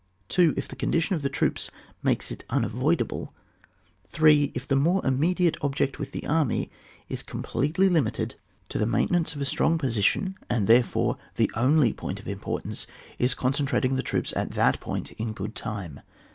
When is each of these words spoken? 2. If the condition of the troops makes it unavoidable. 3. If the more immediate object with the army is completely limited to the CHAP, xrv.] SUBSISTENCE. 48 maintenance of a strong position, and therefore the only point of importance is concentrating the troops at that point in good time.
2. 0.29 0.55
If 0.57 0.67
the 0.67 0.75
condition 0.75 1.13
of 1.15 1.21
the 1.21 1.29
troops 1.29 1.69
makes 2.01 2.31
it 2.31 2.43
unavoidable. 2.49 3.35
3. 4.09 4.51
If 4.55 4.67
the 4.67 4.75
more 4.75 5.05
immediate 5.05 5.57
object 5.61 5.99
with 5.99 6.11
the 6.11 6.25
army 6.25 6.71
is 7.07 7.21
completely 7.21 7.87
limited 7.87 8.33
to 8.69 8.79
the 8.79 8.85
CHAP, 8.85 8.89
xrv.] 8.89 8.91
SUBSISTENCE. 8.91 8.91
48 8.91 8.97
maintenance 9.03 9.35
of 9.35 9.41
a 9.41 9.45
strong 9.45 9.77
position, 9.77 10.35
and 10.49 10.65
therefore 10.65 11.17
the 11.35 11.51
only 11.55 11.93
point 11.93 12.19
of 12.19 12.27
importance 12.27 12.87
is 13.19 13.35
concentrating 13.35 13.95
the 13.95 14.01
troops 14.01 14.33
at 14.35 14.53
that 14.53 14.79
point 14.79 15.11
in 15.21 15.33
good 15.33 15.53
time. 15.53 15.99